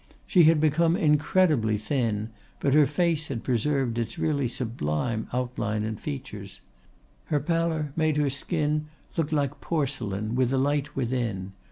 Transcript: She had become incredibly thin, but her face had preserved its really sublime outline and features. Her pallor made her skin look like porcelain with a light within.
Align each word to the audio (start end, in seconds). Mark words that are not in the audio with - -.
She 0.25 0.45
had 0.45 0.59
become 0.59 0.95
incredibly 0.95 1.77
thin, 1.77 2.31
but 2.59 2.73
her 2.73 2.87
face 2.87 3.27
had 3.27 3.43
preserved 3.43 3.99
its 3.99 4.17
really 4.17 4.47
sublime 4.47 5.27
outline 5.31 5.83
and 5.83 5.99
features. 5.99 6.59
Her 7.25 7.39
pallor 7.39 7.93
made 7.95 8.17
her 8.17 8.31
skin 8.31 8.87
look 9.15 9.31
like 9.31 9.61
porcelain 9.61 10.33
with 10.33 10.51
a 10.51 10.57
light 10.57 10.95
within. 10.95 11.51